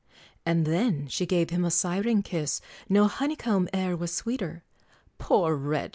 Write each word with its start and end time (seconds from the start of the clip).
And 0.47 0.65
then 0.65 1.05
she 1.09 1.27
gave 1.27 1.51
him 1.51 1.63
a 1.63 1.69
siren 1.69 2.23
kiss, 2.23 2.59
No 2.89 3.05
honeycomb 3.07 3.69
e'er 3.71 3.95
was 3.95 4.11
sweeter; 4.11 4.63
Poor 5.19 5.55
wretch! 5.55 5.89